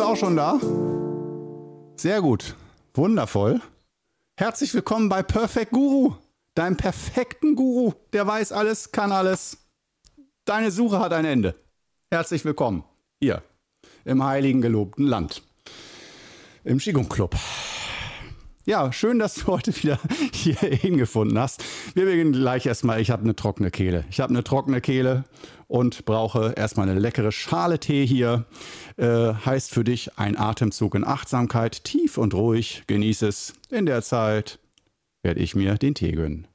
[0.00, 0.58] Du auch schon da?
[1.94, 2.56] Sehr gut.
[2.94, 3.60] Wundervoll.
[4.38, 6.14] Herzlich willkommen bei Perfect Guru,
[6.54, 9.58] deinem perfekten Guru, der weiß alles, kann alles.
[10.46, 11.54] Deine Suche hat ein Ende.
[12.10, 12.82] Herzlich willkommen
[13.20, 13.42] hier
[14.06, 15.42] im heiligen gelobten Land.
[16.64, 17.36] Im Qigong Club.
[18.66, 19.98] Ja, schön, dass du heute wieder
[20.32, 21.64] hier hingefunden hast.
[21.94, 23.00] Wir beginnen gleich erstmal.
[23.00, 24.04] Ich habe eine trockene Kehle.
[24.10, 25.24] Ich habe eine trockene Kehle
[25.66, 28.44] und brauche erstmal eine leckere Schale Tee hier.
[28.98, 32.82] Äh, heißt für dich ein Atemzug in Achtsamkeit, tief und ruhig.
[32.86, 33.54] Genieß es.
[33.70, 34.58] In der Zeit
[35.22, 36.46] werde ich mir den Tee gönnen.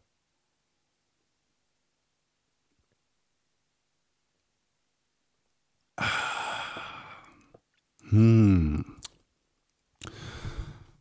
[8.09, 8.85] Hm.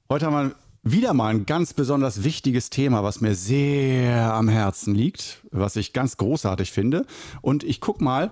[0.08, 4.94] Heute haben wir wieder mal ein ganz besonders wichtiges Thema, was mir sehr am Herzen
[4.94, 7.06] liegt, was ich ganz großartig finde.
[7.40, 8.30] Und ich gucke mal,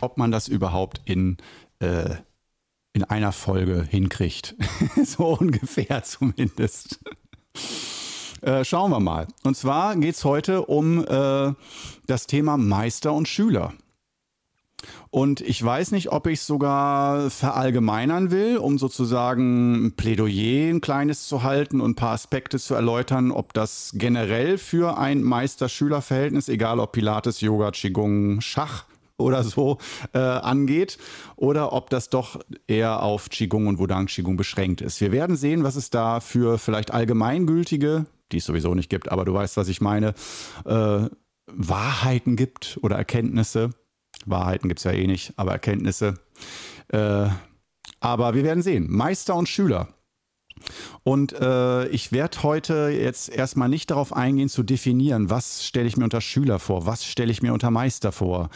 [0.00, 1.36] ob man das überhaupt in,
[1.78, 2.16] äh,
[2.92, 4.56] in einer Folge hinkriegt.
[5.04, 6.98] so ungefähr zumindest.
[8.42, 9.28] Äh, schauen wir mal.
[9.44, 11.52] Und zwar geht es heute um äh,
[12.06, 13.72] das Thema Meister und Schüler.
[15.10, 20.80] Und ich weiß nicht, ob ich es sogar verallgemeinern will, um sozusagen ein Plädoyer ein
[20.80, 26.48] kleines zu halten und ein paar Aspekte zu erläutern, ob das generell für ein Meister-Schüler-Verhältnis,
[26.48, 28.84] egal ob Pilates, Yoga, Qigong, Schach
[29.20, 29.78] oder so
[30.12, 30.98] äh, angeht
[31.36, 35.00] oder ob das doch eher auf Qigong und Wudang Qigong beschränkt ist.
[35.00, 39.24] Wir werden sehen, was es da für vielleicht allgemeingültige, die es sowieso nicht gibt, aber
[39.24, 40.14] du weißt, was ich meine,
[40.64, 41.08] äh,
[41.52, 43.70] Wahrheiten gibt oder Erkenntnisse
[44.26, 46.20] Wahrheiten gibt es ja eh nicht, aber Erkenntnisse.
[46.88, 47.28] Äh,
[48.00, 48.86] aber wir werden sehen.
[48.90, 49.88] Meister und Schüler.
[51.02, 55.96] Und äh, ich werde heute jetzt erstmal nicht darauf eingehen zu definieren, was stelle ich
[55.96, 58.50] mir unter Schüler vor, was stelle ich mir unter Meister vor,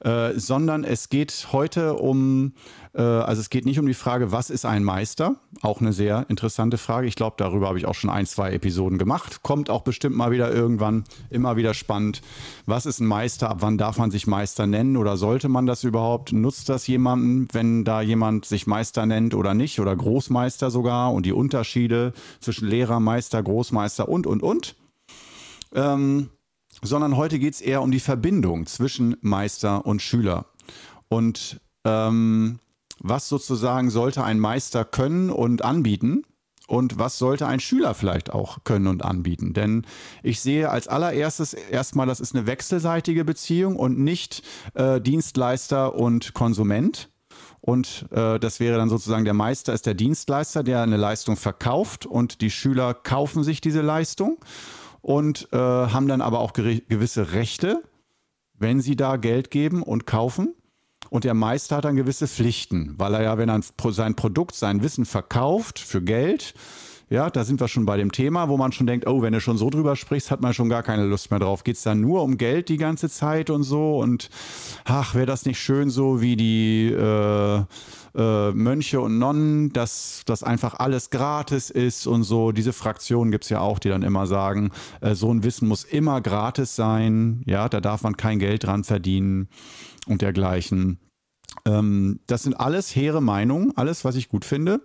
[0.00, 2.52] äh, sondern es geht heute um
[2.96, 5.36] äh, also es geht nicht um die Frage, was ist ein Meister?
[5.62, 7.06] Auch eine sehr interessante Frage.
[7.06, 9.42] Ich glaube, darüber habe ich auch schon ein, zwei Episoden gemacht.
[9.42, 11.04] Kommt auch bestimmt mal wieder irgendwann.
[11.30, 12.22] Immer wieder spannend.
[12.64, 13.50] Was ist ein Meister?
[13.50, 16.32] Ab wann darf man sich Meister nennen oder sollte man das überhaupt?
[16.32, 19.80] Nutzt das jemandem, wenn da jemand sich Meister nennt oder nicht?
[19.80, 21.12] Oder Großmeister sogar?
[21.12, 21.85] Und die Unterschiede
[22.40, 24.76] zwischen Lehrer, Meister, Großmeister und, und, und.
[25.74, 26.30] Ähm,
[26.82, 30.46] sondern heute geht es eher um die Verbindung zwischen Meister und Schüler.
[31.08, 32.58] Und ähm,
[32.98, 36.24] was sozusagen sollte ein Meister können und anbieten
[36.66, 39.54] und was sollte ein Schüler vielleicht auch können und anbieten.
[39.54, 39.86] Denn
[40.22, 44.42] ich sehe als allererstes erstmal, das ist eine wechselseitige Beziehung und nicht
[44.74, 47.08] äh, Dienstleister und Konsument.
[47.66, 52.06] Und äh, das wäre dann sozusagen der Meister ist der Dienstleister, der eine Leistung verkauft
[52.06, 54.38] und die Schüler kaufen sich diese Leistung
[55.02, 57.82] und äh, haben dann aber auch gewisse Rechte,
[58.54, 60.54] wenn sie da Geld geben und kaufen.
[61.10, 63.60] Und der Meister hat dann gewisse Pflichten, weil er ja, wenn er
[63.90, 66.54] sein Produkt, sein Wissen verkauft für Geld,
[67.08, 69.40] ja, da sind wir schon bei dem Thema, wo man schon denkt, oh, wenn du
[69.40, 71.62] schon so drüber sprichst, hat man schon gar keine Lust mehr drauf.
[71.62, 73.98] Geht es dann nur um Geld die ganze Zeit und so?
[73.98, 74.28] Und
[74.84, 77.62] ach, wäre das nicht schön so wie die äh,
[78.16, 82.50] äh, Mönche und Nonnen, dass das einfach alles gratis ist und so.
[82.50, 85.84] Diese Fraktionen gibt es ja auch, die dann immer sagen, äh, so ein Wissen muss
[85.84, 87.42] immer gratis sein.
[87.46, 89.48] Ja, da darf man kein Geld dran verdienen
[90.08, 90.98] und dergleichen.
[91.64, 94.80] Ähm, das sind alles hehre Meinungen, alles, was ich gut finde,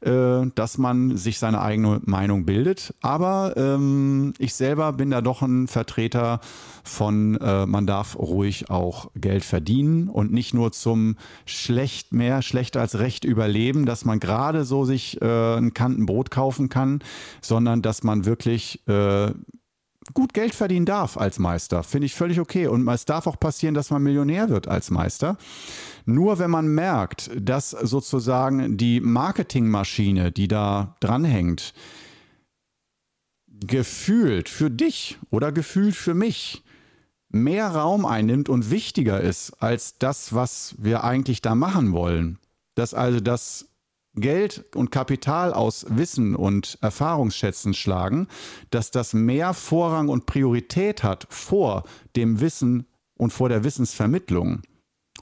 [0.00, 2.94] äh, dass man sich seine eigene Meinung bildet.
[3.00, 6.40] Aber ähm, ich selber bin da doch ein Vertreter
[6.84, 11.16] von, äh, man darf ruhig auch Geld verdienen und nicht nur zum
[11.46, 16.68] schlecht mehr, schlecht als recht überleben, dass man gerade so sich äh, ein Kantenbrot kaufen
[16.68, 17.00] kann,
[17.40, 18.82] sondern dass man wirklich
[20.14, 21.82] gut Geld verdienen darf als Meister.
[21.82, 22.66] Finde ich völlig okay.
[22.66, 25.36] Und es darf auch passieren, dass man Millionär wird als Meister.
[26.06, 31.74] Nur wenn man merkt, dass sozusagen die Marketingmaschine, die da dranhängt,
[33.46, 36.64] gefühlt für dich oder gefühlt für mich
[37.28, 42.38] mehr Raum einnimmt und wichtiger ist als das, was wir eigentlich da machen wollen.
[42.74, 43.69] Dass also das
[44.14, 48.26] Geld und Kapital aus Wissen und Erfahrungsschätzen schlagen,
[48.70, 51.84] dass das mehr Vorrang und Priorität hat vor
[52.16, 52.86] dem Wissen
[53.16, 54.62] und vor der Wissensvermittlung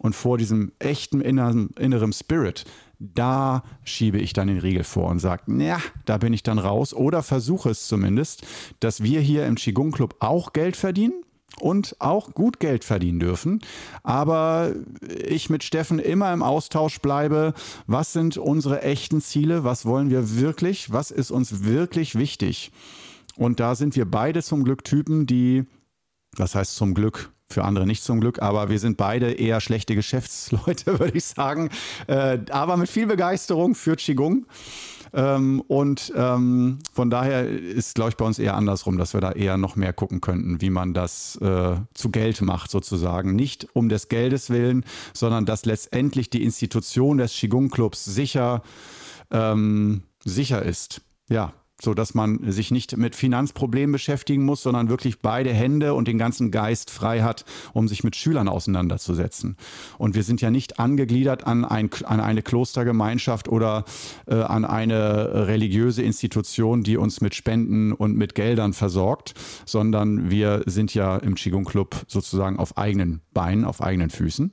[0.00, 2.64] und vor diesem echten inneren, inneren Spirit,
[2.98, 6.94] da schiebe ich dann den Riegel vor und sage, ja, da bin ich dann raus.
[6.94, 8.44] Oder versuche es zumindest,
[8.80, 11.22] dass wir hier im Qigong Club auch Geld verdienen
[11.60, 13.60] und auch gut Geld verdienen dürfen.
[14.02, 14.72] Aber
[15.26, 17.54] ich mit Steffen immer im Austausch bleibe.
[17.86, 19.64] Was sind unsere echten Ziele?
[19.64, 20.92] Was wollen wir wirklich?
[20.92, 22.72] Was ist uns wirklich wichtig?
[23.36, 25.64] Und da sind wir beide zum Glück Typen, die,
[26.36, 27.32] was heißt zum Glück?
[27.50, 31.70] Für andere nicht zum Glück, aber wir sind beide eher schlechte Geschäftsleute, würde ich sagen.
[32.06, 34.46] Äh, aber mit viel Begeisterung für Qigong.
[35.14, 39.32] Ähm, und ähm, von daher ist, glaube ich, bei uns eher andersrum, dass wir da
[39.32, 43.34] eher noch mehr gucken könnten, wie man das äh, zu Geld macht, sozusagen.
[43.34, 44.84] Nicht um des Geldes willen,
[45.14, 48.62] sondern dass letztendlich die Institution des Qigong-Clubs sicher,
[49.30, 51.00] ähm, sicher ist.
[51.30, 56.08] Ja, so dass man sich nicht mit Finanzproblemen beschäftigen muss, sondern wirklich beide Hände und
[56.08, 59.56] den ganzen Geist frei hat, um sich mit Schülern auseinanderzusetzen.
[59.96, 63.84] Und wir sind ja nicht angegliedert an, ein, an eine Klostergemeinschaft oder
[64.26, 69.34] äh, an eine religiöse Institution, die uns mit Spenden und mit Geldern versorgt,
[69.64, 74.52] sondern wir sind ja im Qigong Club sozusagen auf eigenen Beinen, auf eigenen Füßen.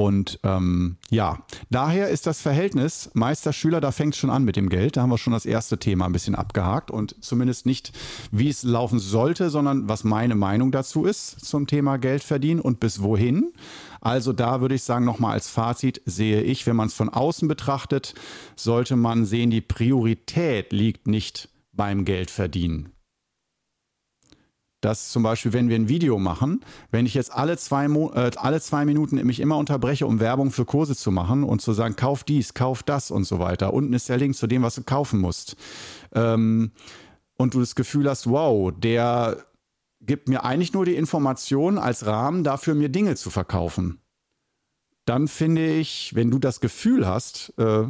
[0.00, 4.68] Und ähm, ja, daher ist das Verhältnis Meister-Schüler, da fängt es schon an mit dem
[4.68, 4.96] Geld.
[4.96, 7.90] Da haben wir schon das erste Thema ein bisschen abgehakt und zumindest nicht,
[8.30, 12.78] wie es laufen sollte, sondern was meine Meinung dazu ist zum Thema Geld verdienen und
[12.78, 13.52] bis wohin.
[14.00, 17.48] Also da würde ich sagen, nochmal als Fazit sehe ich, wenn man es von außen
[17.48, 18.14] betrachtet,
[18.54, 22.92] sollte man sehen, die Priorität liegt nicht beim Geldverdienen
[24.80, 28.60] dass zum Beispiel, wenn wir ein Video machen, wenn ich jetzt alle zwei, äh, alle
[28.60, 32.24] zwei Minuten mich immer unterbreche, um Werbung für Kurse zu machen und zu sagen, kauf
[32.24, 33.74] dies, kauf das und so weiter.
[33.74, 35.56] Unten ist der Link zu dem, was du kaufen musst.
[36.14, 36.72] Ähm,
[37.36, 39.44] und du das Gefühl hast, wow, der
[40.00, 44.00] gibt mir eigentlich nur die Information als Rahmen dafür, mir Dinge zu verkaufen.
[45.04, 47.84] Dann finde ich, wenn du das Gefühl hast, äh,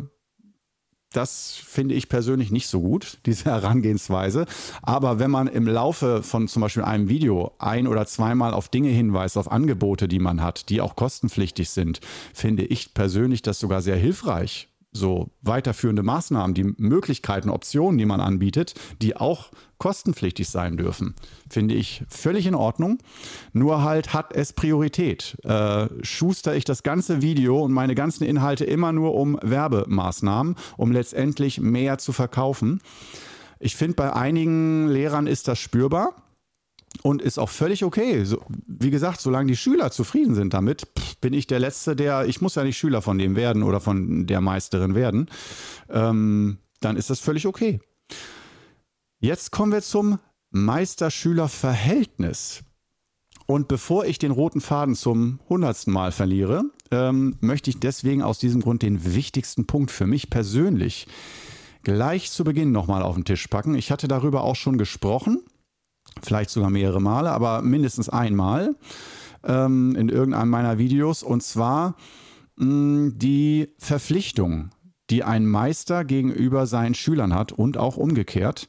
[1.12, 4.46] das finde ich persönlich nicht so gut, diese Herangehensweise.
[4.82, 8.90] Aber wenn man im Laufe von zum Beispiel einem Video ein oder zweimal auf Dinge
[8.90, 12.00] hinweist, auf Angebote, die man hat, die auch kostenpflichtig sind,
[12.34, 18.20] finde ich persönlich das sogar sehr hilfreich so weiterführende Maßnahmen, die Möglichkeiten, Optionen, die man
[18.20, 21.14] anbietet, die auch kostenpflichtig sein dürfen,
[21.48, 22.98] finde ich völlig in Ordnung.
[23.52, 25.36] Nur halt hat es Priorität.
[25.44, 30.92] Äh, schuster ich das ganze Video und meine ganzen Inhalte immer nur um Werbemaßnahmen, um
[30.92, 32.80] letztendlich mehr zu verkaufen.
[33.60, 36.14] Ich finde, bei einigen Lehrern ist das spürbar
[37.02, 38.24] und ist auch völlig okay.
[38.24, 40.88] So, wie gesagt, solange die Schüler zufrieden sind damit,
[41.20, 44.26] bin ich der Letzte, der, ich muss ja nicht Schüler von dem werden oder von
[44.26, 45.30] der Meisterin werden,
[45.90, 47.80] ähm, dann ist das völlig okay.
[49.20, 50.18] Jetzt kommen wir zum
[50.50, 52.62] Meister-Schüler-Verhältnis.
[53.46, 58.38] Und bevor ich den roten Faden zum hundertsten Mal verliere, ähm, möchte ich deswegen aus
[58.38, 61.08] diesem Grund den wichtigsten Punkt für mich persönlich
[61.82, 63.74] gleich zu Beginn nochmal auf den Tisch packen.
[63.74, 65.40] Ich hatte darüber auch schon gesprochen
[66.24, 68.74] vielleicht sogar mehrere Male, aber mindestens einmal
[69.44, 71.22] ähm, in irgendeinem meiner Videos.
[71.22, 71.96] Und zwar
[72.56, 74.70] mh, mm, die Verpflichtung,
[75.10, 78.68] die ein Meister gegenüber seinen Schülern hat und auch umgekehrt.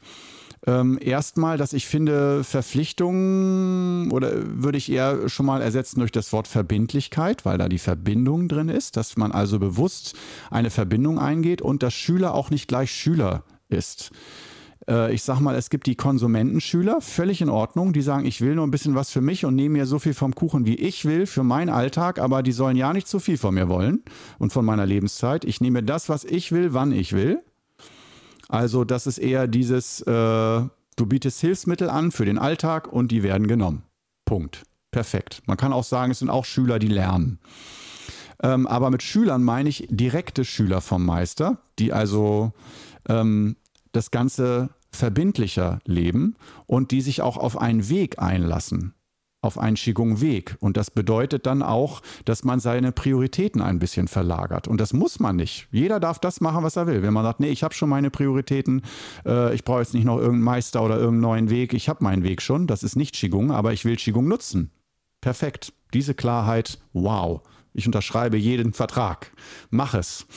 [0.67, 4.31] Ähm, erstmal, dass ich finde, Verpflichtung oder
[4.61, 8.67] würde ich eher schon mal ersetzen durch das Wort Verbindlichkeit, weil da die Verbindung drin
[8.67, 10.15] ist, dass man also bewusst
[10.51, 14.11] eine Verbindung eingeht und dass Schüler auch nicht gleich Schüler ist.
[14.89, 18.55] Äh, ich sag mal, es gibt die Konsumentenschüler, völlig in Ordnung, die sagen, ich will
[18.55, 21.05] nur ein bisschen was für mich und nehme mir so viel vom Kuchen, wie ich
[21.05, 24.03] will, für meinen Alltag, aber die sollen ja nicht zu viel von mir wollen
[24.39, 25.45] und von meiner Lebenszeit.
[25.45, 27.41] Ich nehme das, was ich will, wann ich will.
[28.47, 33.21] Also das ist eher dieses, äh, du bietest Hilfsmittel an für den Alltag und die
[33.21, 33.83] werden genommen.
[34.25, 34.63] Punkt.
[34.91, 35.43] Perfekt.
[35.45, 37.37] Man kann auch sagen, es sind auch Schüler, die lernen.
[38.41, 42.53] Ähm, aber mit Schülern meine ich direkte Schüler vom Meister, die also
[43.07, 43.55] ähm,
[43.91, 48.93] das Ganze verbindlicher leben und die sich auch auf einen Weg einlassen,
[49.41, 50.57] auf einen Qigong-Weg.
[50.59, 54.67] Und das bedeutet dann auch, dass man seine Prioritäten ein bisschen verlagert.
[54.67, 55.67] Und das muss man nicht.
[55.71, 57.01] Jeder darf das machen, was er will.
[57.01, 58.81] Wenn man sagt, nee, ich habe schon meine Prioritäten,
[59.25, 62.23] äh, ich brauche jetzt nicht noch irgendeinen Meister oder irgendeinen neuen Weg, ich habe meinen
[62.23, 64.71] Weg schon, das ist nicht Qigong, aber ich will Qigong nutzen.
[65.21, 65.73] Perfekt.
[65.93, 67.41] Diese Klarheit, wow.
[67.79, 69.31] Ich unterschreibe jeden Vertrag.
[69.69, 70.27] Mach es.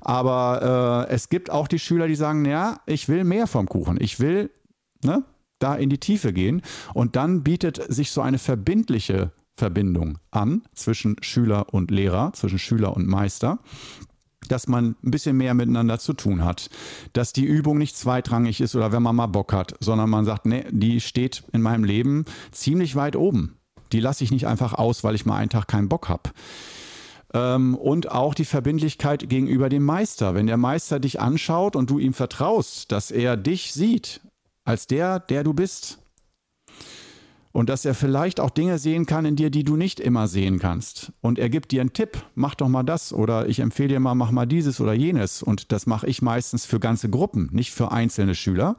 [0.00, 3.98] Aber äh, es gibt auch die Schüler, die sagen, ja, ich will mehr vom Kuchen.
[4.00, 4.50] Ich will
[5.02, 5.24] ne,
[5.58, 6.62] da in die Tiefe gehen.
[6.94, 12.96] Und dann bietet sich so eine verbindliche Verbindung an zwischen Schüler und Lehrer, zwischen Schüler
[12.96, 13.58] und Meister
[14.48, 16.68] dass man ein bisschen mehr miteinander zu tun hat,
[17.14, 20.44] dass die Übung nicht zweitrangig ist oder wenn man mal Bock hat, sondern man sagt,
[20.44, 23.56] nee, die steht in meinem Leben ziemlich weit oben.
[23.92, 26.30] Die lasse ich nicht einfach aus, weil ich mal einen Tag keinen Bock habe.
[27.34, 30.34] Ähm, und auch die Verbindlichkeit gegenüber dem Meister.
[30.34, 34.20] Wenn der Meister dich anschaut und du ihm vertraust, dass er dich sieht
[34.64, 35.98] als der, der du bist.
[37.52, 40.58] Und dass er vielleicht auch Dinge sehen kann in dir, die du nicht immer sehen
[40.58, 41.12] kannst.
[41.20, 44.16] Und er gibt dir einen Tipp, mach doch mal das oder ich empfehle dir mal,
[44.16, 45.40] mach mal dieses oder jenes.
[45.40, 48.76] Und das mache ich meistens für ganze Gruppen, nicht für einzelne Schüler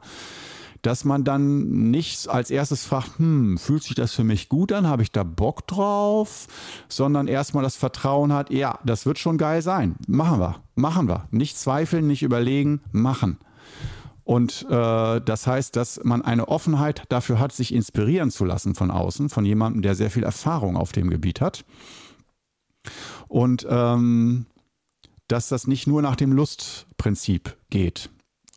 [0.86, 4.86] dass man dann nicht als erstes fragt, hm, fühlt sich das für mich gut an,
[4.86, 6.46] habe ich da Bock drauf,
[6.88, 9.96] sondern erstmal das Vertrauen hat, ja, das wird schon geil sein.
[10.06, 11.26] Machen wir, machen wir.
[11.32, 13.38] Nicht zweifeln, nicht überlegen, machen.
[14.22, 18.92] Und äh, das heißt, dass man eine Offenheit dafür hat, sich inspirieren zu lassen von
[18.92, 21.64] außen, von jemandem, der sehr viel Erfahrung auf dem Gebiet hat.
[23.26, 24.46] Und ähm,
[25.26, 28.08] dass das nicht nur nach dem Lustprinzip geht.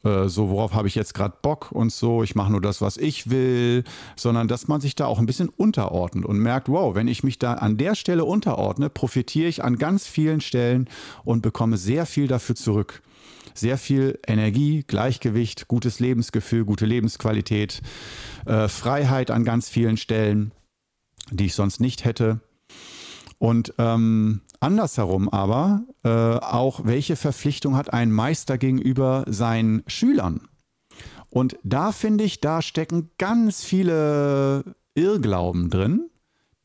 [0.03, 2.97] Äh, so, worauf habe ich jetzt gerade Bock und so, ich mache nur das, was
[2.97, 3.83] ich will,
[4.15, 7.39] sondern dass man sich da auch ein bisschen unterordnet und merkt, wow, wenn ich mich
[7.39, 10.89] da an der Stelle unterordne, profitiere ich an ganz vielen Stellen
[11.23, 13.01] und bekomme sehr viel dafür zurück
[13.53, 17.81] sehr viel Energie, Gleichgewicht, gutes Lebensgefühl, gute Lebensqualität,
[18.45, 20.53] äh, Freiheit an ganz vielen Stellen,
[21.31, 22.39] die ich sonst nicht hätte.
[23.39, 30.41] Und ähm, andersherum aber äh, auch, welche Verpflichtung hat ein Meister gegenüber seinen Schülern?
[31.29, 34.63] Und da finde ich, da stecken ganz viele
[34.95, 36.09] Irrglauben drin,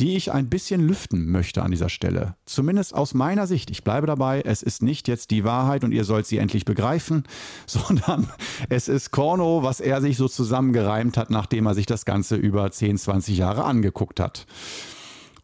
[0.01, 2.35] die ich ein bisschen lüften möchte an dieser Stelle.
[2.47, 3.71] Zumindest aus meiner Sicht.
[3.71, 7.25] Ich bleibe dabei, es ist nicht jetzt die Wahrheit und ihr sollt sie endlich begreifen,
[7.67, 8.29] sondern
[8.69, 12.71] es ist Korno, was er sich so zusammengereimt hat, nachdem er sich das Ganze über
[12.71, 14.47] 10, 20 Jahre angeguckt hat.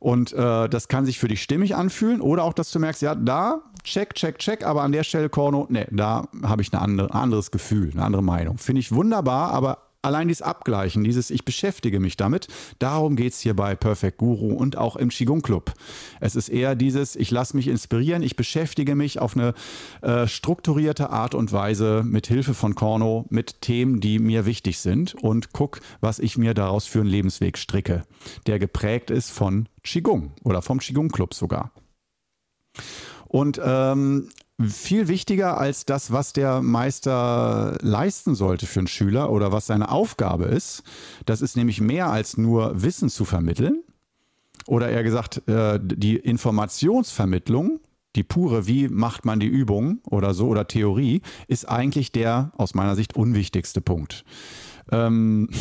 [0.00, 3.14] Und äh, das kann sich für dich stimmig anfühlen oder auch, dass du merkst, ja,
[3.14, 7.10] da, check, check, check, aber an der Stelle, Korno, ne, da habe ich eine andere,
[7.12, 8.56] ein anderes Gefühl, eine andere Meinung.
[8.56, 13.40] Finde ich wunderbar, aber allein dieses Abgleichen, dieses Ich beschäftige mich damit, darum geht es
[13.40, 15.72] hier bei Perfect Guru und auch im Qigong Club.
[16.20, 19.54] Es ist eher dieses, ich lasse mich inspirieren, ich beschäftige mich auf eine
[20.02, 25.14] äh, strukturierte Art und Weise mit Hilfe von Korno mit Themen, die mir wichtig sind
[25.14, 28.04] und guck, was ich mir daraus für einen Lebensweg stricke,
[28.46, 31.72] der geprägt ist von Qigong oder vom Qigong Club sogar.
[33.26, 34.28] Und ähm,
[34.68, 39.90] viel wichtiger als das, was der Meister leisten sollte für einen Schüler oder was seine
[39.90, 40.82] Aufgabe ist.
[41.26, 43.82] Das ist nämlich mehr als nur Wissen zu vermitteln.
[44.66, 47.80] Oder eher gesagt, äh, die Informationsvermittlung,
[48.16, 52.74] die pure, wie macht man die Übung oder so, oder Theorie, ist eigentlich der aus
[52.74, 54.24] meiner Sicht unwichtigste Punkt.
[54.92, 55.48] Ähm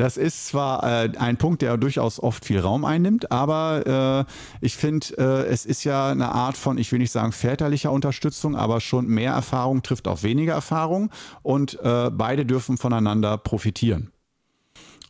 [0.00, 4.74] Das ist zwar äh, ein Punkt, der durchaus oft viel Raum einnimmt, aber äh, ich
[4.74, 8.80] finde, äh, es ist ja eine Art von, ich will nicht sagen väterlicher Unterstützung, aber
[8.80, 11.10] schon mehr Erfahrung trifft auf weniger Erfahrung
[11.42, 14.10] und äh, beide dürfen voneinander profitieren.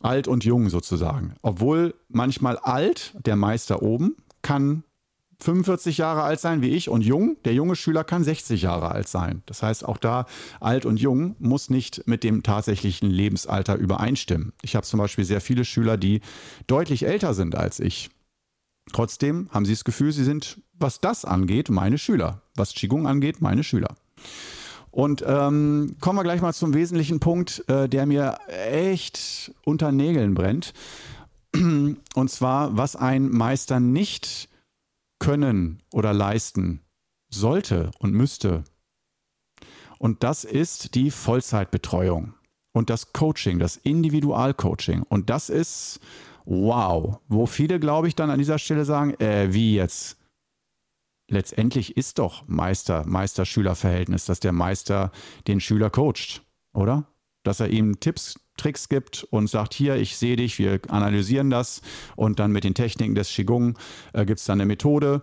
[0.01, 1.35] Alt und jung sozusagen.
[1.41, 4.83] Obwohl manchmal alt, der Meister oben, kann
[5.41, 7.37] 45 Jahre alt sein wie ich und jung.
[7.45, 9.41] Der junge Schüler kann 60 Jahre alt sein.
[9.47, 10.25] Das heißt, auch da
[10.59, 14.53] alt und jung muss nicht mit dem tatsächlichen Lebensalter übereinstimmen.
[14.61, 16.21] Ich habe zum Beispiel sehr viele Schüler, die
[16.67, 18.09] deutlich älter sind als ich.
[18.93, 22.41] Trotzdem haben sie das Gefühl, sie sind, was das angeht, meine Schüler.
[22.55, 23.95] Was Qigong angeht, meine Schüler.
[24.91, 30.35] Und ähm, kommen wir gleich mal zum wesentlichen Punkt, äh, der mir echt unter Nägeln
[30.35, 30.73] brennt.
[31.55, 34.49] Und zwar, was ein Meister nicht
[35.21, 36.81] können oder leisten
[37.29, 38.63] sollte und müsste.
[39.99, 42.33] Und das ist die Vollzeitbetreuung
[42.73, 45.03] und das Coaching, das Individualcoaching.
[45.03, 45.99] Und das ist
[46.45, 50.17] wow, wo viele, glaube ich, dann an dieser Stelle sagen, äh, wie jetzt?
[51.29, 55.11] Letztendlich ist doch Meister, Meister-Schüler-Verhältnis, dass der Meister
[55.47, 56.41] den Schüler coacht,
[56.73, 57.05] oder?
[57.43, 61.81] Dass er ihm Tipps Tricks gibt und sagt, hier, ich sehe dich, wir analysieren das
[62.15, 63.77] und dann mit den Techniken des Qigong
[64.13, 65.21] äh, gibt es dann eine Methode.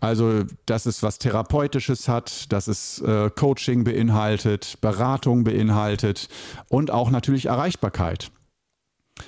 [0.00, 6.28] Also, dass es was Therapeutisches hat, dass es äh, Coaching beinhaltet, Beratung beinhaltet
[6.68, 8.30] und auch natürlich Erreichbarkeit.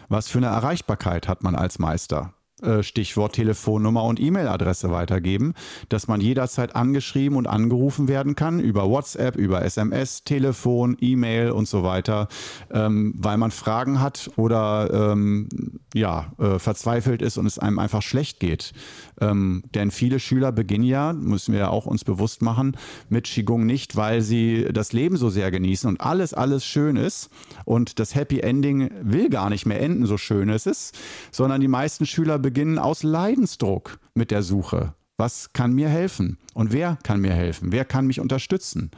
[0.09, 2.35] Was für eine Erreichbarkeit hat man als Meister?
[2.63, 5.53] Äh, Stichwort Telefonnummer und E-Mail-Adresse weitergeben,
[5.91, 11.69] dass man jederzeit angeschrieben und angerufen werden kann über WhatsApp, über SMS, Telefon, E-Mail und
[11.69, 12.29] so weiter,
[12.73, 15.51] ähm, weil man Fragen hat oder ähm,
[15.93, 18.73] ja, äh, verzweifelt ist und es einem einfach schlecht geht.
[19.21, 22.79] Ähm, denn viele Schüler beginnen ja, müssen wir ja auch uns bewusst machen,
[23.11, 27.29] mit Qigong nicht, weil sie das Leben so sehr genießen und alles, alles schön ist
[27.67, 30.97] und das Happy Ending will gar nicht mehr enden, so schön es ist,
[31.31, 34.95] sondern die meisten Schüler beginnen aus Leidensdruck mit der Suche.
[35.17, 36.39] Was kann mir helfen?
[36.55, 37.73] Und wer kann mir helfen?
[37.73, 38.93] Wer kann mich unterstützen?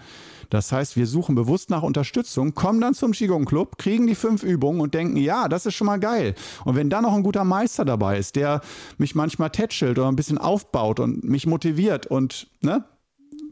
[0.50, 4.43] Das heißt, wir suchen bewusst nach Unterstützung, kommen dann zum Qigong Club, kriegen die fünf
[4.43, 6.35] Übungen und denken, ja, das ist schon mal geil.
[6.67, 8.61] Und wenn da noch ein guter Meister dabei ist, der
[8.99, 12.85] mich manchmal tätschelt oder ein bisschen aufbaut und mich motiviert und ne,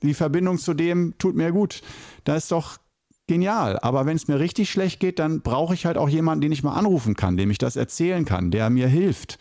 [0.02, 1.80] die Verbindung zu dem tut mir gut,
[2.24, 2.76] da ist doch
[3.26, 3.78] genial.
[3.80, 6.62] Aber wenn es mir richtig schlecht geht, dann brauche ich halt auch jemanden, den ich
[6.62, 9.38] mal anrufen kann, dem ich das erzählen kann, der mir hilft.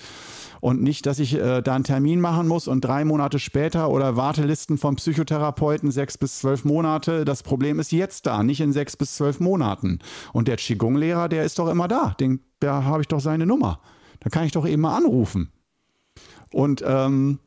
[0.62, 4.16] Und nicht, dass ich äh, da einen Termin machen muss und drei Monate später oder
[4.16, 7.26] Wartelisten vom Psychotherapeuten sechs bis zwölf Monate.
[7.26, 10.00] Das Problem ist jetzt da, nicht in sechs bis zwölf Monaten.
[10.34, 12.16] Und der Qigong-Lehrer, der ist doch immer da.
[12.20, 13.80] Den, da habe ich doch seine Nummer.
[14.20, 15.52] Da kann ich doch eben mal anrufen.
[16.52, 17.40] Und ähm,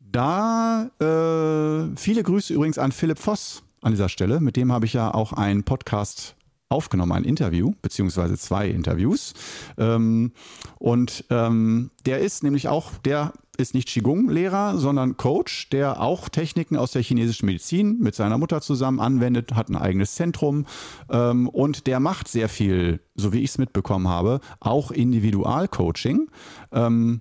[0.00, 4.40] da äh, viele Grüße übrigens an Philipp Voss an dieser Stelle.
[4.40, 6.35] Mit dem habe ich ja auch einen Podcast
[6.68, 9.34] aufgenommen, ein Interview, beziehungsweise zwei Interviews.
[9.78, 10.32] Ähm,
[10.78, 16.76] und ähm, der ist nämlich auch, der ist nicht Qigong-Lehrer, sondern Coach, der auch Techniken
[16.76, 20.66] aus der chinesischen Medizin mit seiner Mutter zusammen anwendet, hat ein eigenes Zentrum
[21.10, 26.28] ähm, und der macht sehr viel, so wie ich es mitbekommen habe, auch Individualcoaching.
[26.72, 27.20] Ähm,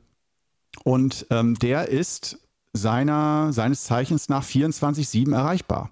[0.84, 2.40] und ähm, der ist
[2.74, 5.92] seiner, seines Zeichens nach 24-7 erreichbar.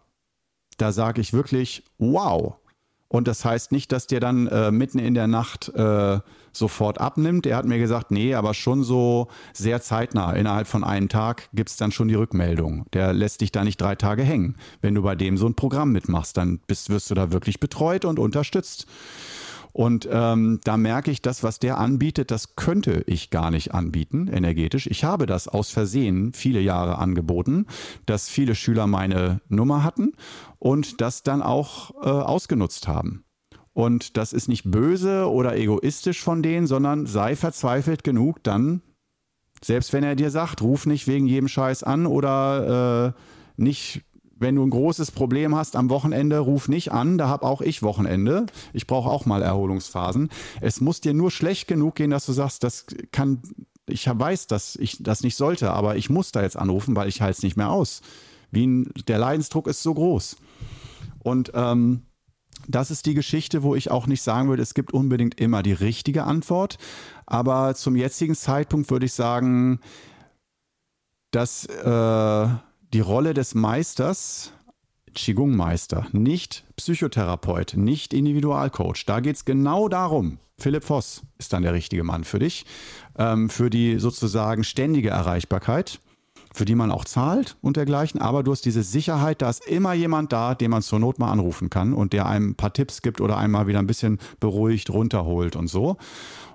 [0.78, 2.58] Da sage ich wirklich, wow,
[3.14, 6.18] und das heißt nicht, dass der dann äh, mitten in der Nacht äh,
[6.52, 7.46] sofort abnimmt.
[7.46, 10.34] Er hat mir gesagt, nee, aber schon so sehr zeitnah.
[10.34, 12.88] Innerhalb von einem Tag gibt es dann schon die Rückmeldung.
[12.92, 14.56] Der lässt dich da nicht drei Tage hängen.
[14.82, 18.04] Wenn du bei dem so ein Programm mitmachst, dann bist, wirst du da wirklich betreut
[18.04, 18.88] und unterstützt.
[19.74, 24.28] Und ähm, da merke ich, das, was der anbietet, das könnte ich gar nicht anbieten,
[24.28, 24.86] energetisch.
[24.86, 27.66] Ich habe das aus Versehen viele Jahre angeboten,
[28.06, 30.14] dass viele Schüler meine Nummer hatten
[30.60, 33.26] und das dann auch äh, ausgenutzt haben.
[33.74, 38.84] Und das ist nicht böse oder egoistisch von denen, sondern sei verzweifelt genug, dann,
[39.64, 44.04] selbst wenn er dir sagt, ruf nicht wegen jedem Scheiß an oder äh, nicht
[44.38, 47.84] wenn du ein großes Problem hast am Wochenende, ruf nicht an, da habe auch ich
[47.84, 48.46] Wochenende.
[48.74, 50.30] Ich brauche auch mal Erholungsphasen.
[50.62, 53.42] Es muss dir nur schlecht genug gehen, dass du sagst, das kann,
[53.88, 57.22] ich weiß, dass ich das nicht sollte, aber ich muss da jetzt anrufen, weil ich
[57.22, 58.02] halte es nicht mehr aus.
[58.52, 60.38] Wie ein, der Leidensdruck ist so groß.
[61.24, 62.04] Und ähm,
[62.68, 65.74] das ist die Geschichte, wo ich auch nicht sagen würde, es gibt unbedingt immer die
[65.74, 66.78] richtige Antwort.
[67.26, 69.80] Aber zum jetzigen Zeitpunkt würde ich sagen,
[71.32, 72.48] dass äh,
[72.94, 74.54] die Rolle des Meisters,
[75.16, 79.06] Qigong-Meister, nicht Psychotherapeut, nicht Individualcoach.
[79.08, 80.38] Da geht es genau darum.
[80.60, 82.66] Philipp Voss ist dann der richtige Mann für dich,
[83.18, 86.00] ähm, für die sozusagen ständige Erreichbarkeit,
[86.54, 88.22] für die man auch zahlt und dergleichen.
[88.22, 91.32] Aber du hast diese Sicherheit, da ist immer jemand da, den man zur Not mal
[91.32, 94.92] anrufen kann und der einem ein paar Tipps gibt oder einmal wieder ein bisschen beruhigt
[94.92, 95.98] runterholt und so.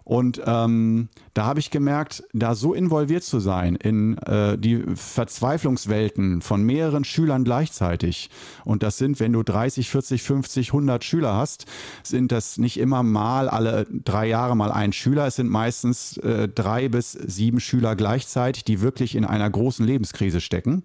[0.08, 6.40] Und ähm, da habe ich gemerkt, da so involviert zu sein in äh, die Verzweiflungswelten
[6.40, 8.30] von mehreren Schülern gleichzeitig.
[8.64, 11.66] Und das sind, wenn du 30, 40, 50, 100 Schüler hast,
[12.02, 15.26] sind das nicht immer mal alle drei Jahre mal ein Schüler.
[15.26, 20.40] Es sind meistens äh, drei bis sieben Schüler gleichzeitig, die wirklich in einer großen Lebenskrise
[20.40, 20.84] stecken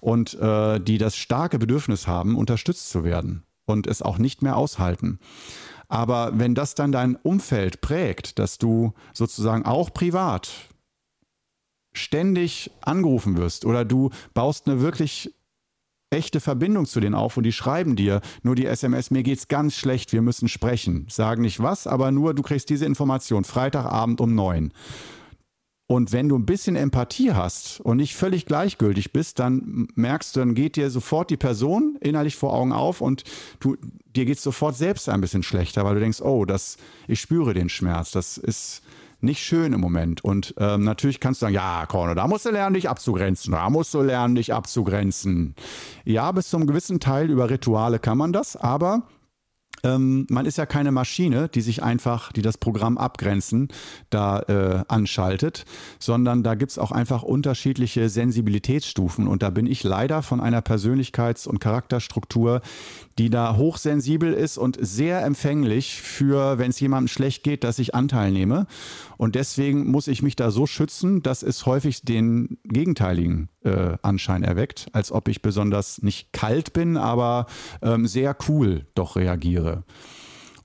[0.00, 4.58] und äh, die das starke Bedürfnis haben, unterstützt zu werden und es auch nicht mehr
[4.58, 5.18] aushalten.
[5.90, 10.48] Aber wenn das dann dein Umfeld prägt, dass du sozusagen auch privat
[11.92, 15.34] ständig angerufen wirst oder du baust eine wirklich
[16.10, 19.74] echte Verbindung zu denen auf und die schreiben dir nur die SMS, mir geht's ganz
[19.74, 21.06] schlecht, wir müssen sprechen.
[21.08, 24.72] Sagen nicht was, aber nur du kriegst diese Information Freitagabend um neun.
[25.90, 30.38] Und wenn du ein bisschen Empathie hast und nicht völlig gleichgültig bist, dann merkst du,
[30.38, 33.24] dann geht dir sofort die Person innerlich vor Augen auf und
[33.58, 33.76] du,
[34.14, 36.76] dir geht es sofort selbst ein bisschen schlechter, weil du denkst, oh, das,
[37.08, 38.82] ich spüre den Schmerz, das ist
[39.20, 40.22] nicht schön im Moment.
[40.22, 43.68] Und ähm, natürlich kannst du sagen, ja, Korno, da musst du lernen, dich abzugrenzen, da
[43.68, 45.56] musst du lernen, dich abzugrenzen.
[46.04, 49.08] Ja, bis zum gewissen Teil über Rituale kann man das, aber
[49.82, 53.68] ähm, man ist ja keine Maschine, die sich einfach, die das Programm abgrenzen,
[54.10, 55.64] da äh, anschaltet,
[55.98, 59.26] sondern da gibt es auch einfach unterschiedliche Sensibilitätsstufen.
[59.26, 62.60] Und da bin ich leider von einer Persönlichkeits- und Charakterstruktur,
[63.18, 67.94] die da hochsensibel ist und sehr empfänglich für, wenn es jemandem schlecht geht, dass ich
[67.94, 68.66] Anteil nehme.
[69.16, 74.42] Und deswegen muss ich mich da so schützen, dass es häufig den gegenteiligen äh, Anschein
[74.42, 77.46] erweckt, als ob ich besonders nicht kalt bin, aber
[77.82, 79.69] ähm, sehr cool doch reagiere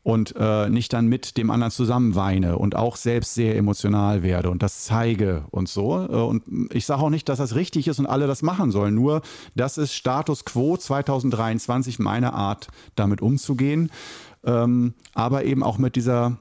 [0.05, 4.51] und äh, nicht dann mit dem anderen zusammen weine und auch selbst sehr emotional werde
[4.51, 5.95] und das zeige und so.
[5.95, 8.93] Äh, und ich sage auch nicht, dass das richtig ist und alle das machen sollen.
[8.93, 9.23] Nur
[9.55, 13.89] das ist Status quo 2023 meine Art, damit umzugehen.
[14.43, 16.37] Ähm, aber eben auch mit dieser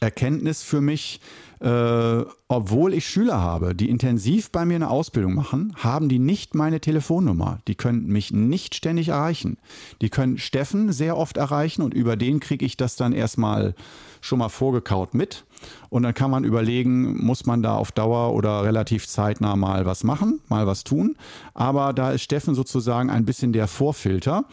[0.00, 1.20] Erkenntnis für mich,
[1.60, 6.54] äh, obwohl ich Schüler habe, die intensiv bei mir eine Ausbildung machen, haben die nicht
[6.54, 7.60] meine Telefonnummer.
[7.66, 9.56] Die können mich nicht ständig erreichen.
[10.00, 13.74] Die können Steffen sehr oft erreichen und über den kriege ich das dann erstmal
[14.20, 15.44] schon mal vorgekaut mit.
[15.88, 20.04] Und dann kann man überlegen, muss man da auf Dauer oder relativ zeitnah mal was
[20.04, 21.16] machen, mal was tun.
[21.54, 24.44] Aber da ist Steffen sozusagen ein bisschen der Vorfilter.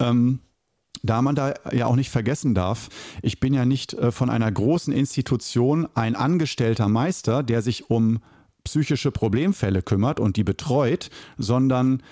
[0.00, 0.40] Ähm,
[1.04, 2.88] da man da ja auch nicht vergessen darf,
[3.22, 8.20] ich bin ja nicht äh, von einer großen Institution ein angestellter Meister, der sich um
[8.64, 12.02] psychische Problemfälle kümmert und die betreut, sondern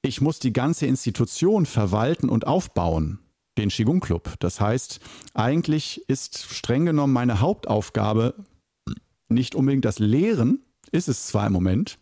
[0.00, 3.18] ich muss die ganze Institution verwalten und aufbauen,
[3.58, 4.34] den Qigong Club.
[4.38, 5.00] Das heißt,
[5.34, 8.34] eigentlich ist streng genommen meine Hauptaufgabe
[9.28, 10.60] nicht unbedingt das Lehren,
[10.92, 11.98] ist es zwar im Moment,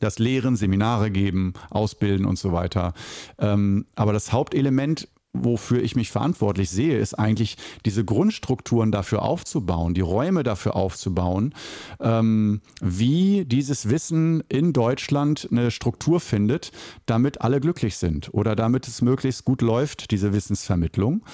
[0.00, 2.92] das Lehren, Seminare geben, ausbilden und so weiter.
[3.38, 5.08] Ähm, aber das Hauptelement
[5.42, 11.54] wofür ich mich verantwortlich sehe, ist eigentlich diese Grundstrukturen dafür aufzubauen, die Räume dafür aufzubauen,
[12.00, 16.72] ähm, wie dieses Wissen in Deutschland eine Struktur findet,
[17.06, 21.24] damit alle glücklich sind oder damit es möglichst gut läuft, diese Wissensvermittlung.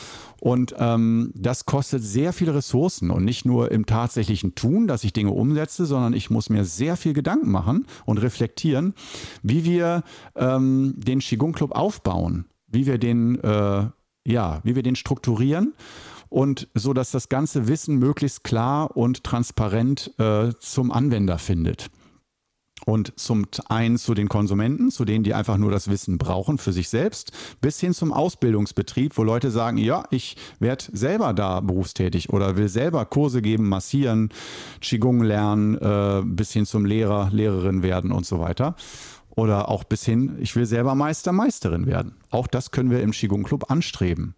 [0.43, 5.12] Und ähm, das kostet sehr viele Ressourcen und nicht nur im tatsächlichen Tun, dass ich
[5.12, 8.95] Dinge umsetze, sondern ich muss mir sehr viel Gedanken machen und reflektieren,
[9.45, 10.03] wie wir
[10.35, 13.87] ähm, den Qigong Club aufbauen wie wir den, äh,
[14.27, 15.75] ja, wie wir den strukturieren
[16.33, 21.91] und so, dass das ganze Wissen möglichst klar und transparent äh, zum Anwender findet.
[22.85, 26.73] Und zum einen zu den Konsumenten, zu denen, die einfach nur das Wissen brauchen für
[26.73, 27.31] sich selbst,
[27.61, 32.69] bis hin zum Ausbildungsbetrieb, wo Leute sagen, ja, ich werde selber da berufstätig oder will
[32.69, 34.31] selber Kurse geben, massieren,
[34.81, 38.75] Qigong lernen, äh, bis hin zum Lehrer, Lehrerin werden und so weiter.
[39.35, 42.16] Oder auch bis hin, ich will selber Meister, Meisterin werden.
[42.31, 44.35] Auch das können wir im Qigong Club anstreben.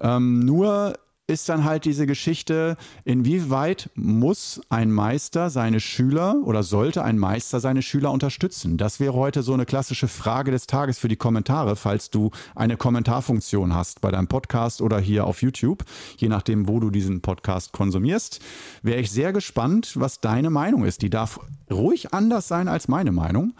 [0.00, 0.94] Ähm, nur
[1.30, 7.60] ist dann halt diese Geschichte, inwieweit muss ein Meister seine Schüler oder sollte ein Meister
[7.60, 8.78] seine Schüler unterstützen?
[8.78, 12.78] Das wäre heute so eine klassische Frage des Tages für die Kommentare, falls du eine
[12.78, 15.84] Kommentarfunktion hast bei deinem Podcast oder hier auf YouTube,
[16.16, 18.40] je nachdem, wo du diesen Podcast konsumierst.
[18.82, 21.02] Wäre ich sehr gespannt, was deine Meinung ist.
[21.02, 23.52] Die darf ruhig anders sein als meine Meinung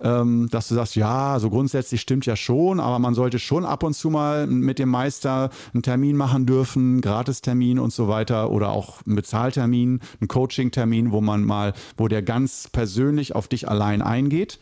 [0.00, 3.82] ähm, dass du sagst, ja, so grundsätzlich stimmt ja schon, aber man sollte schon ab
[3.82, 8.70] und zu mal mit dem Meister einen Termin machen dürfen, Gratistermin und so weiter oder
[8.70, 14.02] auch einen Bezahltermin, einen Coaching-Termin, wo man mal, wo der ganz persönlich auf dich allein
[14.02, 14.58] eingeht.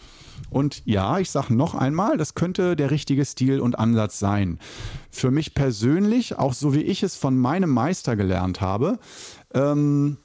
[0.51, 4.59] Und ja, ich sage noch einmal, das könnte der richtige Stil und Ansatz sein.
[5.11, 8.99] Für mich persönlich, auch so wie ich es von meinem Meister gelernt habe,
[9.55, 10.19] ähm,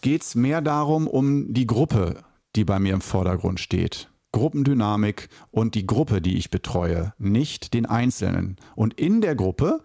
[0.00, 2.24] geht es mehr darum, um die Gruppe
[2.56, 4.08] die bei mir im Vordergrund steht.
[4.32, 8.56] Gruppendynamik und die Gruppe, die ich betreue, nicht den Einzelnen.
[8.74, 9.80] Und in der Gruppe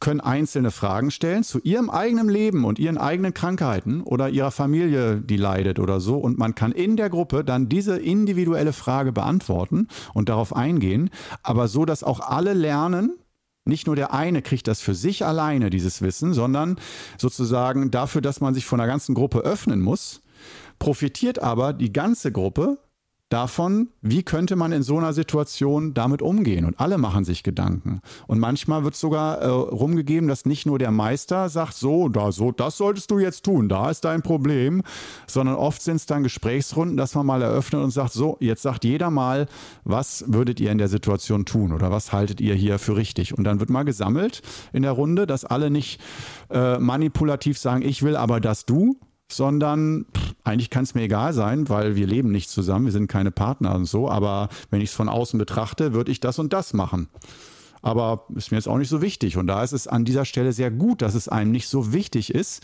[0.00, 5.20] können Einzelne Fragen stellen zu ihrem eigenen Leben und ihren eigenen Krankheiten oder ihrer Familie,
[5.20, 6.18] die leidet oder so.
[6.18, 11.10] Und man kann in der Gruppe dann diese individuelle Frage beantworten und darauf eingehen,
[11.42, 13.14] aber so, dass auch alle lernen,
[13.64, 16.76] nicht nur der eine kriegt das für sich alleine, dieses Wissen, sondern
[17.16, 20.20] sozusagen dafür, dass man sich von der ganzen Gruppe öffnen muss,
[20.84, 22.76] profitiert aber die ganze Gruppe
[23.30, 26.66] davon, wie könnte man in so einer Situation damit umgehen.
[26.66, 28.02] Und alle machen sich Gedanken.
[28.26, 32.52] Und manchmal wird sogar äh, rumgegeben, dass nicht nur der Meister sagt, so, da, so,
[32.52, 34.82] das solltest du jetzt tun, da ist dein Problem,
[35.26, 38.84] sondern oft sind es dann Gesprächsrunden, dass man mal eröffnet und sagt, so, jetzt sagt
[38.84, 39.46] jeder mal,
[39.84, 43.38] was würdet ihr in der Situation tun oder was haltet ihr hier für richtig?
[43.38, 44.42] Und dann wird mal gesammelt
[44.74, 45.98] in der Runde, dass alle nicht
[46.50, 48.98] äh, manipulativ sagen, ich will aber, dass du,
[49.30, 53.08] sondern pff, eigentlich kann es mir egal sein, weil wir leben nicht zusammen, wir sind
[53.08, 56.52] keine Partner und so, aber wenn ich es von außen betrachte, würde ich das und
[56.52, 57.08] das machen.
[57.84, 59.36] Aber ist mir jetzt auch nicht so wichtig.
[59.36, 62.34] Und da ist es an dieser Stelle sehr gut, dass es einem nicht so wichtig
[62.34, 62.62] ist,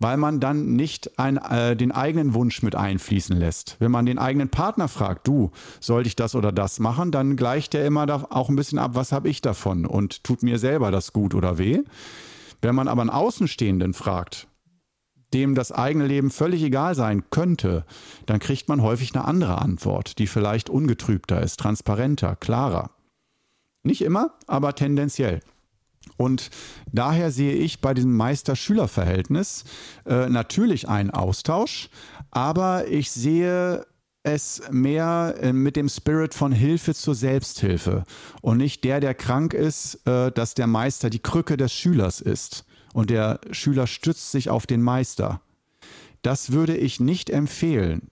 [0.00, 3.76] weil man dann nicht ein, äh, den eigenen Wunsch mit einfließen lässt.
[3.78, 7.74] Wenn man den eigenen Partner fragt, du, sollte ich das oder das machen, dann gleicht
[7.74, 11.14] er immer auch ein bisschen ab, was habe ich davon und tut mir selber das
[11.14, 11.80] gut oder weh.
[12.60, 14.46] Wenn man aber einen Außenstehenden fragt,
[15.34, 17.84] dem das eigene Leben völlig egal sein könnte,
[18.26, 22.90] dann kriegt man häufig eine andere Antwort, die vielleicht ungetrübter ist, transparenter, klarer.
[23.82, 25.40] Nicht immer, aber tendenziell.
[26.16, 26.50] Und
[26.92, 29.64] daher sehe ich bei diesem Meister-Schüler-Verhältnis
[30.06, 31.88] äh, natürlich einen Austausch,
[32.30, 33.86] aber ich sehe
[34.22, 38.04] es mehr äh, mit dem Spirit von Hilfe zur Selbsthilfe
[38.42, 42.64] und nicht der, der krank ist, äh, dass der Meister die Krücke des Schülers ist
[42.92, 45.40] und der Schüler stützt sich auf den Meister.
[46.22, 48.08] Das würde ich nicht empfehlen.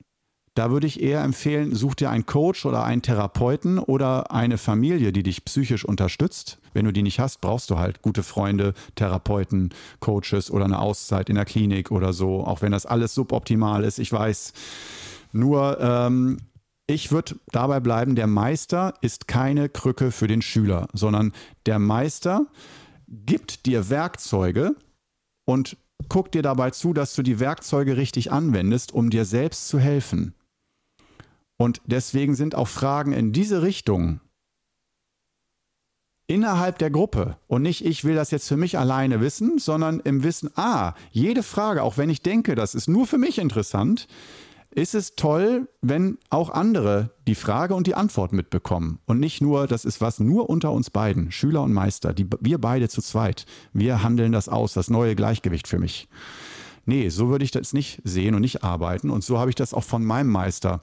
[0.55, 5.13] Da würde ich eher empfehlen, such dir einen Coach oder einen Therapeuten oder eine Familie,
[5.13, 6.59] die dich psychisch unterstützt.
[6.73, 11.29] Wenn du die nicht hast, brauchst du halt gute Freunde, Therapeuten, Coaches oder eine Auszeit
[11.29, 14.53] in der Klinik oder so, auch wenn das alles suboptimal ist, ich weiß.
[15.31, 16.39] Nur ähm,
[16.89, 21.35] ich würde dabei bleiben, der Meister ist keine Krücke für den Schüler, sondern
[21.67, 22.47] der Meister
[23.09, 24.77] gibt dir Werkzeuge
[25.45, 25.77] und
[26.09, 30.35] guckt dir dabei zu, dass du die Werkzeuge richtig anwendest, um dir selbst zu helfen.
[31.57, 34.21] Und deswegen sind auch Fragen in diese Richtung
[36.29, 40.23] innerhalb der Gruppe und nicht, ich will das jetzt für mich alleine wissen, sondern im
[40.23, 44.07] Wissen, ah, jede Frage, auch wenn ich denke, das ist nur für mich interessant,
[44.79, 48.99] ist es toll, wenn auch andere die Frage und die Antwort mitbekommen.
[49.07, 52.59] Und nicht nur, das ist was nur unter uns beiden, Schüler und Meister, die, wir
[52.59, 53.47] beide zu zweit.
[53.73, 56.09] Wir handeln das aus, das neue Gleichgewicht für mich.
[56.87, 59.11] Nee, so würde ich das nicht sehen und nicht arbeiten.
[59.11, 60.81] Und so habe ich das auch von meinem Meister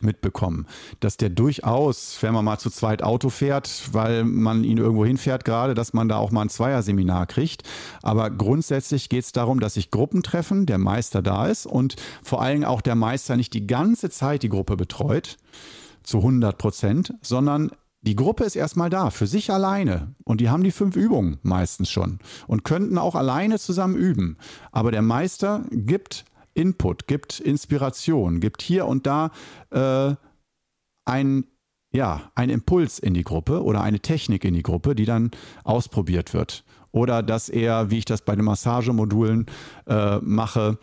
[0.00, 0.66] mitbekommen,
[1.00, 5.44] dass der durchaus, wenn man mal zu zweit Auto fährt, weil man ihn irgendwo hinfährt
[5.44, 7.64] gerade, dass man da auch mal ein Zweierseminar kriegt.
[8.02, 12.42] Aber grundsätzlich geht es darum, dass sich Gruppen treffen, der Meister da ist und vor
[12.42, 15.36] allem auch der Meister nicht die ganze Zeit die Gruppe betreut,
[16.02, 17.70] zu 100 Prozent, sondern
[18.02, 20.14] die Gruppe ist erstmal da, für sich alleine.
[20.24, 24.38] Und die haben die fünf Übungen meistens schon und könnten auch alleine zusammen üben.
[24.72, 29.30] Aber der Meister gibt Input, gibt Inspiration, gibt hier und da
[29.70, 30.14] äh,
[31.04, 31.44] ein
[31.92, 35.32] ja, ein Impuls in die Gruppe oder eine Technik in die Gruppe, die dann
[35.64, 36.64] ausprobiert wird.
[36.92, 39.46] Oder dass er, wie ich das bei den Massagemodulen
[39.86, 40.78] äh, mache,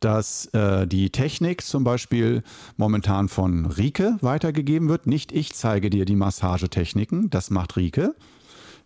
[0.00, 2.42] dass äh, die Technik zum Beispiel
[2.76, 5.06] momentan von Rike weitergegeben wird.
[5.06, 8.14] Nicht ich zeige dir die Massagetechniken, das macht Rike.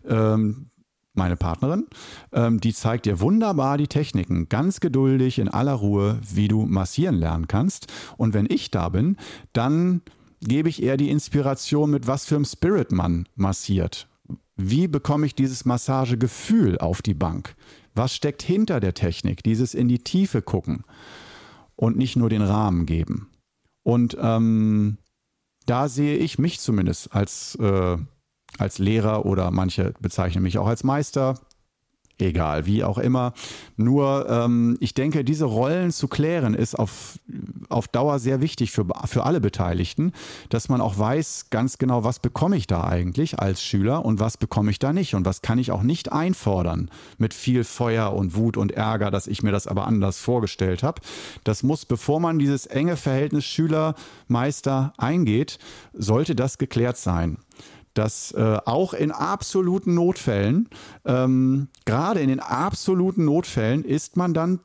[0.07, 0.70] Ähm,
[1.13, 1.87] meine Partnerin,
[2.31, 7.15] ähm, die zeigt dir wunderbar die Techniken, ganz geduldig, in aller Ruhe, wie du massieren
[7.15, 7.87] lernen kannst.
[8.17, 9.17] Und wenn ich da bin,
[9.53, 10.01] dann
[10.41, 14.07] gebe ich eher die Inspiration, mit was für einem Spirit man massiert.
[14.55, 17.55] Wie bekomme ich dieses Massagegefühl auf die Bank?
[17.93, 19.43] Was steckt hinter der Technik?
[19.43, 20.83] Dieses in die Tiefe gucken
[21.75, 23.29] und nicht nur den Rahmen geben.
[23.83, 24.97] Und ähm,
[25.65, 27.97] da sehe ich mich zumindest als äh,
[28.57, 31.35] als Lehrer oder manche bezeichnen mich auch als Meister.
[32.21, 33.33] Egal, wie auch immer.
[33.77, 37.17] Nur, ähm, ich denke, diese Rollen zu klären, ist auf,
[37.69, 40.13] auf Dauer sehr wichtig für, für alle Beteiligten,
[40.49, 44.37] dass man auch weiß ganz genau, was bekomme ich da eigentlich als Schüler und was
[44.37, 48.35] bekomme ich da nicht und was kann ich auch nicht einfordern mit viel Feuer und
[48.35, 51.01] Wut und Ärger, dass ich mir das aber anders vorgestellt habe.
[51.43, 55.57] Das muss, bevor man dieses enge Verhältnis Schüler-Meister eingeht,
[55.93, 57.37] sollte das geklärt sein
[57.93, 60.69] dass äh, auch in absoluten Notfällen,
[61.05, 64.59] ähm, gerade in den absoluten Notfällen, ist man dann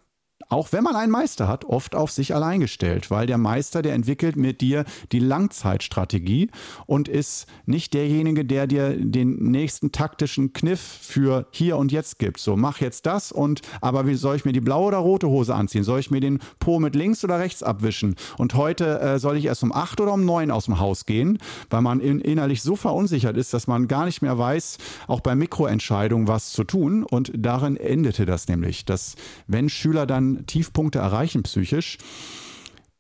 [0.49, 3.95] auch wenn man einen Meister hat, oft auf sich allein gestellt, weil der Meister, der
[3.95, 6.51] entwickelt mit dir die Langzeitstrategie
[6.87, 12.39] und ist nicht derjenige, der dir den nächsten taktischen Kniff für hier und jetzt gibt.
[12.39, 15.55] So, mach jetzt das und aber wie soll ich mir die blaue oder rote Hose
[15.55, 15.85] anziehen?
[15.85, 18.15] Soll ich mir den Po mit links oder rechts abwischen?
[18.39, 21.39] Und heute äh, soll ich erst um acht oder um neun aus dem Haus gehen,
[21.71, 24.79] weil man in, innerlich so verunsichert ist, dass man gar nicht mehr weiß,
[25.09, 27.03] auch bei Mikroentscheidungen was zu tun.
[27.03, 31.99] Und darin endete das nämlich, dass wenn Schüler dann Tiefpunkte erreichen psychisch,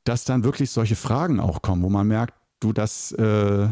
[0.04, 3.68] dass dann wirklich solche Fragen auch kommen, wo man merkt, du, das, äh,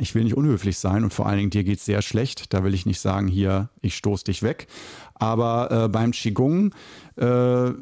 [0.00, 2.52] ich will nicht unhöflich sein und vor allen Dingen dir geht es sehr schlecht.
[2.52, 4.66] Da will ich nicht sagen, hier, ich stoße dich weg.
[5.14, 6.74] Aber äh, beim Qigong,
[7.16, 7.24] äh,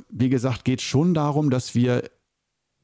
[0.08, 2.04] wie gesagt, geht es schon darum, dass wir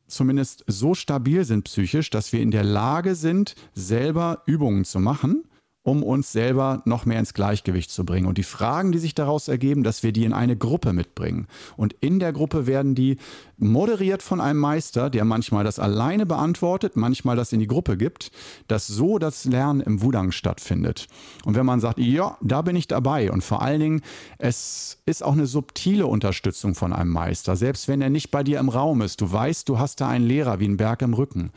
[0.07, 5.45] zumindest so stabil sind psychisch, dass wir in der Lage sind, selber Übungen zu machen
[5.85, 8.27] um uns selber noch mehr ins Gleichgewicht zu bringen.
[8.27, 11.49] Und die Fragen, die sich daraus ergeben, dass wir die in eine Gruppe mitbringen.
[11.77, 13.17] Und in der Gruppe werden die
[13.59, 18.31] moderiert von einem Meister, der manchmal das alleine beantwortet, manchmal das in die Gruppe gibt,
[18.69, 21.09] dass so das Lernen im Wudang stattfindet.
[21.45, 24.03] Und wenn man sagt, ja, da bin ich dabei und vor allen Dingen,
[24.39, 28.61] es ist auch eine subtile Unterstützung von einem Meister, selbst wenn er nicht bei dir
[28.61, 29.21] im Raum ist.
[29.21, 31.51] Du weißt, du hast da einen Lehrer wie einen Berg im Rücken.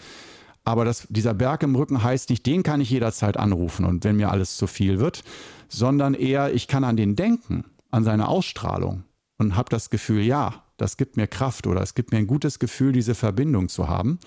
[0.65, 4.17] Aber das, dieser Berg im Rücken heißt nicht, den kann ich jederzeit anrufen und wenn
[4.17, 5.23] mir alles zu viel wird,
[5.69, 9.03] sondern eher, ich kann an den denken, an seine Ausstrahlung
[9.37, 12.59] und habe das Gefühl, ja, das gibt mir Kraft oder es gibt mir ein gutes
[12.59, 14.19] Gefühl, diese Verbindung zu haben.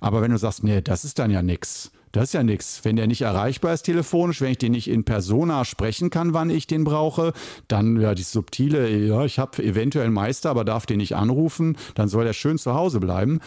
[0.00, 2.84] Aber wenn du sagst, nee, das ist dann ja nichts, das ist ja nichts.
[2.84, 6.50] Wenn der nicht erreichbar ist telefonisch, wenn ich den nicht in Persona sprechen kann, wann
[6.50, 7.32] ich den brauche,
[7.68, 11.78] dann ja die subtile, ja, ich habe eventuell einen Meister, aber darf den nicht anrufen,
[11.94, 13.40] dann soll er schön zu Hause bleiben.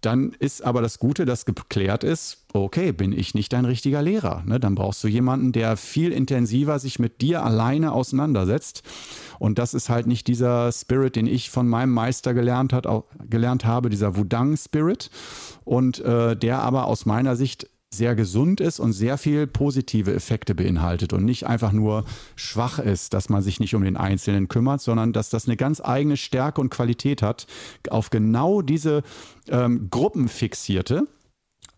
[0.00, 4.42] Dann ist aber das Gute, dass geklärt ist, okay, bin ich nicht dein richtiger Lehrer.
[4.46, 4.60] Ne?
[4.60, 8.82] Dann brauchst du jemanden, der viel intensiver sich mit dir alleine auseinandersetzt.
[9.38, 12.86] Und das ist halt nicht dieser Spirit, den ich von meinem Meister gelernt, hat,
[13.28, 15.10] gelernt habe, dieser Wudang-Spirit.
[15.64, 20.54] Und äh, der aber aus meiner Sicht sehr gesund ist und sehr viel positive Effekte
[20.54, 22.04] beinhaltet und nicht einfach nur
[22.36, 25.80] schwach ist, dass man sich nicht um den Einzelnen kümmert, sondern dass das eine ganz
[25.80, 27.46] eigene Stärke und Qualität hat,
[27.88, 29.02] auf genau diese
[29.48, 31.06] ähm, Gruppenfixierte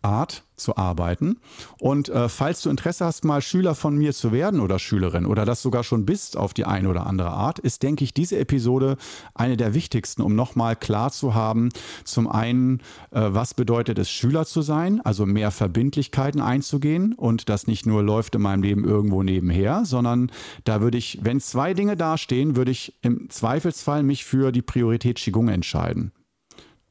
[0.01, 1.37] Art zu arbeiten.
[1.79, 5.43] Und äh, falls du Interesse hast, mal Schüler von mir zu werden oder Schülerin oder
[5.45, 8.97] das sogar schon bist auf die eine oder andere Art, ist, denke ich, diese Episode
[9.33, 11.69] eine der wichtigsten, um nochmal klar zu haben,
[12.03, 12.79] zum einen,
[13.11, 18.03] äh, was bedeutet es, Schüler zu sein, also mehr Verbindlichkeiten einzugehen und das nicht nur
[18.03, 20.31] läuft in meinem Leben irgendwo nebenher, sondern
[20.63, 25.17] da würde ich, wenn zwei Dinge dastehen, würde ich im Zweifelsfall mich für die Priorität
[25.17, 26.11] Qigong entscheiden.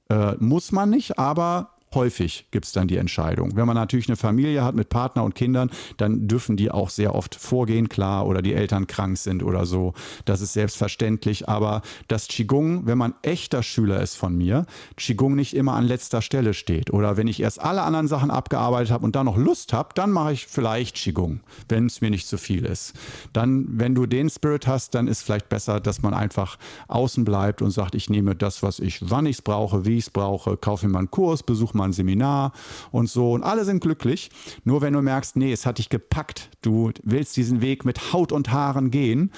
[0.09, 3.57] Äh, muss man nicht, aber häufig gibt es dann die Entscheidung.
[3.57, 7.15] Wenn man natürlich eine Familie hat mit Partner und Kindern, dann dürfen die auch sehr
[7.15, 9.95] oft vorgehen, klar, oder die Eltern krank sind oder so.
[10.25, 11.49] Das ist selbstverständlich.
[11.49, 16.23] Aber das Qigong, wenn man echter Schüler ist von mir, Qigong nicht immer an letzter
[16.23, 16.93] Stelle steht.
[16.93, 20.13] Oder wenn ich erst alle anderen Sachen abgearbeitet habe und dann noch Lust habe, dann
[20.13, 22.95] mache ich vielleicht Qigong, wenn es mir nicht zu viel ist.
[23.33, 27.63] Dann, wenn du den Spirit hast, dann ist vielleicht besser, dass man einfach außen bleibt
[27.63, 30.57] und sagt, ich nehme das, was ich, wann ich es brauche, wie ich es brauche,
[30.57, 32.53] kaufe mir mal einen Kurs, besuche mal ein Seminar
[32.93, 33.33] und so.
[33.33, 34.31] Und alle sind glücklich.
[34.65, 38.33] Nur wenn du merkst, nee, es hat dich gepackt, du willst diesen Weg mit Haut
[38.33, 39.33] und Haaren gehen,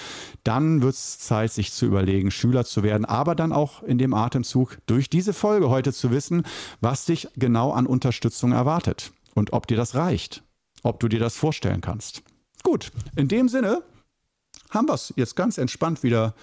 [0.45, 4.15] dann wird es Zeit, sich zu überlegen, Schüler zu werden, aber dann auch in dem
[4.15, 6.43] Atemzug durch diese Folge heute zu wissen,
[6.81, 10.43] was dich genau an Unterstützung erwartet und ob dir das reicht,
[10.83, 12.23] ob du dir das vorstellen kannst.
[12.63, 13.83] Gut, in dem Sinne
[14.71, 16.35] haben wir es jetzt ganz entspannt wieder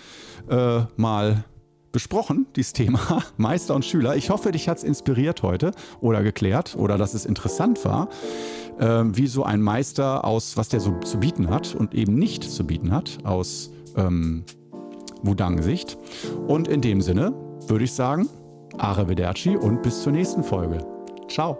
[0.49, 1.43] äh, mal
[1.91, 4.15] besprochen, dieses Thema Meister und Schüler.
[4.15, 5.71] Ich hoffe, dich hat es inspiriert heute
[6.01, 8.09] oder geklärt oder dass es interessant war,
[8.79, 12.43] äh, wie so ein Meister aus, was der so zu bieten hat und eben nicht
[12.43, 14.43] zu bieten hat, aus ähm,
[15.23, 15.97] Wudang-Sicht.
[16.47, 17.33] Und in dem Sinne
[17.67, 18.29] würde ich sagen,
[18.77, 20.85] Arrivederci und bis zur nächsten Folge.
[21.27, 21.57] Ciao.